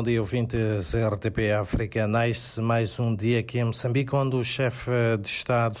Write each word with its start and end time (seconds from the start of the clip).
Bom 0.00 0.04
dia, 0.04 0.18
ouvintes 0.18 0.94
RTP 0.94 1.52
África. 1.60 2.08
Nasce 2.08 2.58
mais 2.62 2.98
um 2.98 3.14
dia 3.14 3.40
aqui 3.40 3.58
em 3.58 3.64
Moçambique, 3.64 4.16
onde 4.16 4.34
o 4.34 4.42
chefe 4.42 4.90
de 5.20 5.28
Estado 5.28 5.78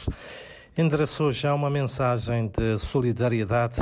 endereçou 0.76 1.32
já 1.32 1.54
uma 1.54 1.70
mensagem 1.70 2.48
de 2.48 2.78
solidariedade 2.78 3.80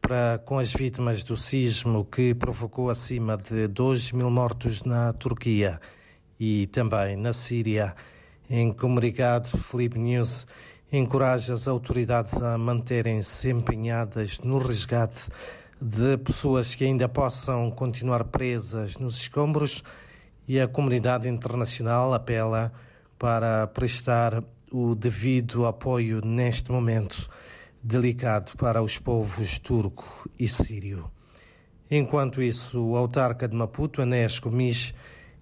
para 0.00 0.40
com 0.46 0.58
as 0.58 0.72
vítimas 0.72 1.22
do 1.22 1.36
sismo 1.36 2.06
que 2.06 2.34
provocou 2.34 2.88
acima 2.88 3.36
de 3.36 3.68
2 3.68 4.12
mil 4.12 4.30
mortos 4.30 4.82
na 4.82 5.12
Turquia 5.12 5.78
e 6.40 6.68
também 6.68 7.14
na 7.14 7.34
Síria. 7.34 7.94
Em 8.48 8.72
comunicado, 8.72 9.46
Felipe 9.58 9.98
News 9.98 10.46
encoraja 10.90 11.52
as 11.52 11.68
autoridades 11.68 12.42
a 12.42 12.56
manterem-se 12.56 13.50
empenhadas 13.50 14.38
no 14.38 14.56
resgate 14.56 15.28
de 15.80 16.16
pessoas 16.18 16.74
que 16.74 16.84
ainda 16.84 17.08
possam 17.08 17.70
continuar 17.70 18.24
presas 18.24 18.96
nos 18.96 19.16
escombros 19.20 19.82
e 20.48 20.60
a 20.60 20.66
comunidade 20.66 21.28
internacional 21.28 22.14
apela 22.14 22.72
para 23.18 23.66
prestar 23.66 24.42
o 24.72 24.94
devido 24.94 25.66
apoio 25.66 26.20
neste 26.24 26.70
momento 26.70 27.28
delicado 27.82 28.56
para 28.56 28.82
os 28.82 28.98
povos 28.98 29.58
turco 29.58 30.28
e 30.38 30.48
sírio. 30.48 31.10
Enquanto 31.90 32.42
isso, 32.42 32.82
o 32.82 32.96
autarca 32.96 33.46
de 33.46 33.54
Maputo, 33.54 34.02
Anés 34.02 34.40
Gomes, 34.40 34.92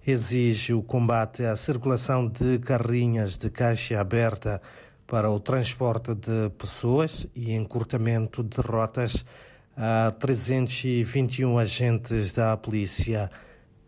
exige 0.05 0.73
o 0.73 0.83
combate 0.83 1.43
à 1.43 1.55
circulação 1.55 2.27
de 2.27 2.59
carrinhas 2.59 3.37
de 3.37 3.49
caixa 3.49 3.99
aberta 3.99 4.61
para 5.07 5.31
o 5.31 5.39
transporte 5.39 6.13
de 6.13 6.49
pessoas 6.57 7.25
e 7.35 7.51
encurtamento 7.53 8.43
de 8.43 8.61
rotas 8.61 9.25
a 9.75 10.11
321 10.11 11.57
agentes 11.57 12.31
da 12.33 12.55
polícia 12.55 13.29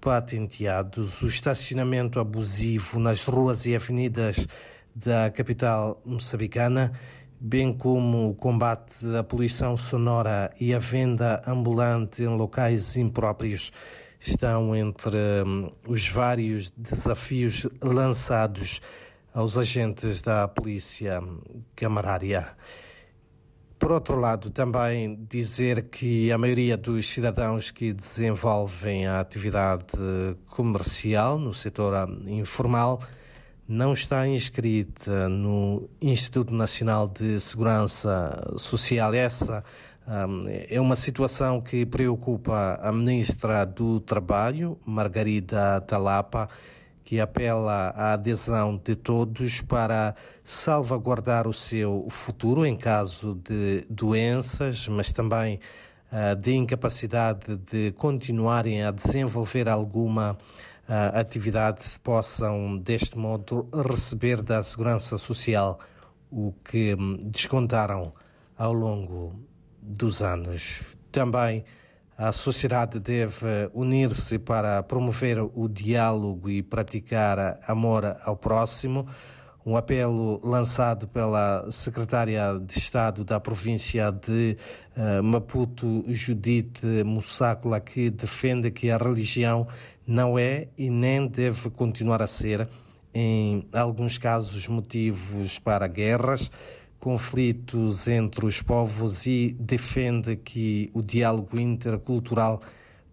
patenteados, 0.02 1.22
o 1.22 1.28
estacionamento 1.28 2.20
abusivo 2.20 3.00
nas 3.00 3.24
ruas 3.24 3.66
e 3.66 3.76
avenidas 3.76 4.48
da 4.96 5.30
capital 5.32 6.02
moçambicana, 6.06 6.92
bem 7.40 7.74
como 7.74 8.30
o 8.30 8.36
combate 8.36 8.94
à 9.18 9.24
poluição 9.24 9.78
sonora 9.78 10.52
e 10.60 10.74
a 10.74 10.80
venda 10.80 11.42
ambulante 11.48 12.24
em 12.24 12.28
locais 12.28 12.98
impróprios, 12.98 13.72
estão 14.20 14.76
entre 14.76 15.18
hum, 15.46 15.72
os 15.88 16.08
vários 16.10 16.72
desafios 16.72 17.68
lançados 17.82 18.82
aos 19.34 19.58
agentes 19.58 20.22
da 20.22 20.48
polícia 20.48 21.22
camarária. 21.76 22.48
Por 23.88 23.94
outro 23.94 24.20
lado, 24.20 24.50
também 24.50 25.16
dizer 25.30 25.84
que 25.84 26.30
a 26.30 26.38
maioria 26.38 26.76
dos 26.76 27.08
cidadãos 27.08 27.72
que 27.72 27.94
desenvolvem 27.94 29.08
a 29.08 29.22
atividade 29.22 29.86
comercial 30.46 31.40
no 31.40 31.54
setor 31.54 31.94
informal 32.28 33.02
não 33.66 33.94
está 33.94 34.28
inscrita 34.28 35.30
no 35.30 35.90
Instituto 36.02 36.54
Nacional 36.54 37.08
de 37.08 37.40
Segurança 37.40 38.56
Social. 38.58 39.14
Essa 39.14 39.64
um, 40.06 40.44
é 40.70 40.82
uma 40.82 40.98
situação 40.98 41.62
que 41.62 41.86
preocupa 41.86 42.78
a 42.84 42.92
Ministra 42.92 43.64
do 43.66 44.02
Trabalho, 44.02 44.78
Margarida 44.86 45.80
Talapa 45.88 46.50
que 47.08 47.22
apela 47.22 47.94
à 47.96 48.12
adesão 48.12 48.76
de 48.76 48.94
todos 48.94 49.62
para 49.62 50.14
salvaguardar 50.44 51.48
o 51.48 51.54
seu 51.54 52.06
futuro 52.10 52.66
em 52.66 52.76
caso 52.76 53.34
de 53.34 53.86
doenças, 53.90 54.90
mas 54.90 55.14
também 55.14 55.58
uh, 56.12 56.36
de 56.36 56.52
incapacidade 56.52 57.56
de 57.72 57.94
continuarem 57.94 58.84
a 58.84 58.92
desenvolver 58.92 59.70
alguma 59.70 60.34
uh, 60.34 61.18
atividade, 61.18 61.80
possam 62.04 62.78
deste 62.78 63.18
modo 63.18 63.70
receber 63.90 64.42
da 64.42 64.62
Segurança 64.62 65.18
Social 65.18 65.80
o 66.30 66.54
que 66.70 66.94
um, 66.94 67.16
descontaram 67.24 68.12
ao 68.58 68.74
longo 68.74 69.34
dos 69.82 70.22
anos. 70.22 70.82
Também 71.10 71.64
a 72.18 72.32
sociedade 72.32 73.00
deve 73.00 73.70
unir-se 73.76 74.40
para 74.40 74.82
promover 74.82 75.40
o 75.40 75.68
diálogo 75.70 76.50
e 76.50 76.64
praticar 76.64 77.60
amor 77.68 78.18
ao 78.24 78.36
próximo. 78.36 79.08
Um 79.64 79.78
apelo 79.78 80.42
lançado 80.44 81.08
pela 81.08 81.70
secretária 81.70 82.60
de 82.60 82.80
Estado 82.80 83.24
da 83.24 83.40
província 83.40 84.12
de 84.12 84.58
uh, 84.96 85.22
Maputo, 85.22 86.04
Judite 86.08 87.04
Mussakula, 87.04 87.80
que 87.80 88.10
defende 88.10 88.72
que 88.72 88.90
a 88.90 88.98
religião 88.98 89.68
não 90.08 90.40
é 90.40 90.70
e 90.76 90.90
nem 90.90 91.28
deve 91.28 91.70
continuar 91.70 92.24
a 92.24 92.28
ser, 92.28 92.68
em 93.14 93.68
alguns 93.72 94.18
casos, 94.18 94.68
motivos 94.68 95.60
para 95.60 95.86
guerras 95.86 96.50
conflitos 97.00 98.08
entre 98.08 98.46
os 98.46 98.62
povos 98.62 99.26
e 99.26 99.56
defende 99.60 100.36
que 100.36 100.90
o 100.94 101.02
diálogo 101.02 101.60
intercultural 101.60 102.62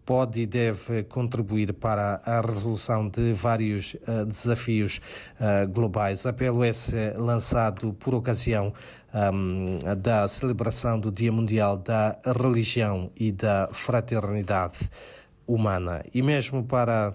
pode 0.04 0.42
e 0.42 0.46
deve 0.46 1.02
contribuir 1.04 1.72
para 1.72 2.20
a 2.24 2.40
resolução 2.40 3.08
de 3.08 3.32
vários 3.32 3.94
uh, 3.94 4.26
desafios 4.26 5.00
uh, 5.40 5.66
globais. 5.68 6.26
Apelo 6.26 6.64
esse 6.64 7.10
lançado 7.16 7.94
por 7.94 8.14
ocasião 8.14 8.72
um, 9.14 9.78
da 9.96 10.26
celebração 10.28 10.98
do 10.98 11.10
Dia 11.10 11.32
Mundial 11.32 11.76
da 11.76 12.18
Religião 12.24 13.10
e 13.16 13.30
da 13.30 13.68
Fraternidade 13.72 14.90
Humana. 15.46 16.04
E 16.12 16.20
mesmo 16.20 16.64
para 16.64 17.14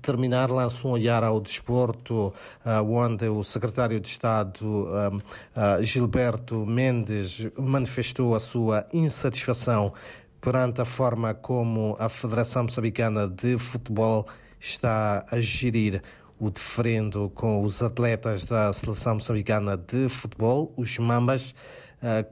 terminar, 0.00 0.50
lanço 0.50 0.86
um 0.86 0.92
olhar 0.92 1.24
ao 1.24 1.40
desporto, 1.40 2.32
uh, 2.64 2.92
onde 2.92 3.28
o 3.28 3.42
secretário 3.42 4.00
de 4.00 4.08
Estado 4.08 4.64
uh, 4.64 5.16
uh, 5.16 5.82
Gilberto 5.82 6.64
Mendes 6.66 7.48
manifestou 7.58 8.34
a 8.34 8.40
sua 8.40 8.86
insatisfação 8.92 9.92
perante 10.40 10.80
a 10.80 10.84
forma 10.84 11.34
como 11.34 11.96
a 11.98 12.08
Federação 12.08 12.64
Moçambicana 12.64 13.28
de 13.28 13.58
Futebol 13.58 14.26
está 14.60 15.24
a 15.30 15.40
gerir 15.40 16.02
o 16.38 16.50
diferendo 16.50 17.30
com 17.34 17.62
os 17.62 17.82
atletas 17.82 18.44
da 18.44 18.72
Seleção 18.72 19.14
Moçambicana 19.14 19.76
de 19.76 20.08
Futebol, 20.08 20.72
os 20.76 20.98
Mambas, 20.98 21.54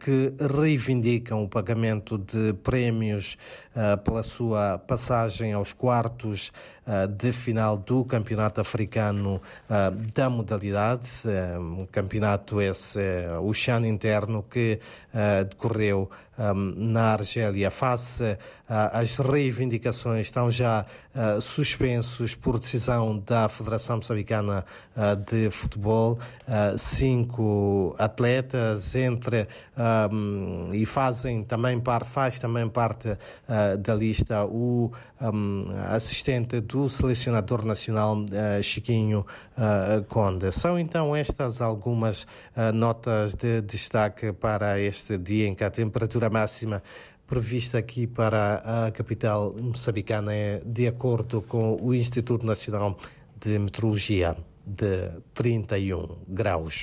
que 0.01 0.35
reivindicam 0.53 1.45
o 1.45 1.49
pagamento 1.49 2.19
de 2.19 2.53
prémios 2.55 3.39
pela 4.05 4.23
sua 4.23 4.79
passagem 4.79 5.53
aos 5.53 5.73
quartos 5.73 6.53
uh, 6.87 7.07
de 7.07 7.33
final 7.33 7.77
do 7.77 8.05
Campeonato 8.05 8.61
Africano 8.61 9.41
uh, 9.69 9.95
da 10.13 10.29
modalidade, 10.29 11.09
um 11.59 11.87
campeonato 11.87 12.61
esse, 12.61 12.99
o 13.43 13.53
Chan 13.55 13.87
interno, 13.87 14.43
que 14.43 14.81
decorreu 15.49 16.09
um, 16.39 16.55
na 16.93 17.13
Argélia. 17.13 17.69
Face 17.71 18.39
às 18.69 19.17
reivindicações, 19.17 20.29
estão 20.29 20.49
já 20.49 20.87
suspensos 21.43 22.37
por 22.37 22.61
decisão 22.61 23.19
da 23.19 23.49
Federação 23.49 23.97
Moçambicana 23.97 24.65
de 25.29 25.51
Futebol, 25.51 26.21
cinco 26.79 27.97
atletas 27.99 28.95
entre 28.95 29.49
um, 30.13 30.71
e 30.73 30.87
fazem 30.87 31.43
também 31.43 31.81
parte, 31.81 32.09
faz 32.09 32.39
também 32.39 32.69
parte 32.69 33.19
da 33.79 33.95
lista 33.95 34.45
o 34.45 34.93
um, 35.21 35.67
assistente 35.89 36.61
do 36.61 36.89
selecionador 36.89 37.65
nacional 37.65 38.17
uh, 38.17 38.63
Chiquinho 38.63 39.27
uh, 39.57 40.05
Conde. 40.05 40.53
São 40.53 40.79
então 40.79 41.15
estas 41.15 41.61
algumas 41.61 42.27
notas 42.75 43.35
de 43.35 43.61
destaque 43.63 44.33
para 44.33 44.79
este 44.81 45.17
dia 45.17 45.47
em 45.47 45.55
que 45.55 45.65
a 45.65 45.71
temperatura 45.71 46.29
máxima 46.29 46.83
prevista 47.27 47.79
aqui 47.79 48.07
para 48.07 48.87
a 48.87 48.91
capital 48.91 49.55
moçambicana 49.57 50.35
é 50.35 50.61
de 50.67 50.89
acordo 50.89 51.41
com 51.43 51.79
o 51.81 51.95
Instituto 51.95 52.45
Nacional 52.45 52.99
de 53.39 53.59
Meteorologia 53.59 54.37
de 54.67 55.11
31 55.35 56.19
graus. 56.29 56.79